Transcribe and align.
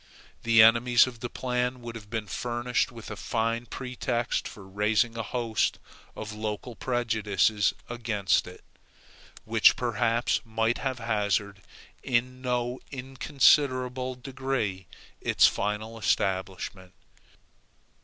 The 0.41 0.63
enemies 0.63 1.05
of 1.05 1.19
the 1.19 1.29
plan 1.29 1.83
would 1.83 1.93
have 1.93 2.09
been 2.09 2.25
furnished 2.25 2.91
with 2.91 3.11
a 3.11 3.15
fine 3.15 3.67
pretext 3.67 4.47
for 4.47 4.67
raising 4.67 5.15
a 5.15 5.21
host 5.21 5.77
of 6.15 6.33
local 6.33 6.75
prejudices 6.75 7.75
against 7.87 8.47
it, 8.47 8.63
which 9.45 9.75
perhaps 9.75 10.41
might 10.43 10.79
have 10.79 10.97
hazarded, 10.97 11.61
in 12.01 12.41
no 12.41 12.79
inconsiderable 12.91 14.15
degree, 14.15 14.87
its 15.21 15.45
final 15.45 15.99
establishment. 15.99 16.93